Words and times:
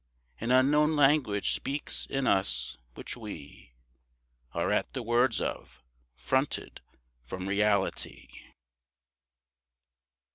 An 0.39 0.49
unknown 0.49 0.95
language 0.95 1.51
speaks 1.51 2.07
in 2.07 2.25
us, 2.25 2.75
which 2.95 3.15
we 3.15 3.73
Are 4.51 4.71
at 4.71 4.91
the 4.93 5.03
words 5.03 5.39
of, 5.39 5.83
fronted 6.15 6.81
from 7.23 7.47
reality. 7.47 8.27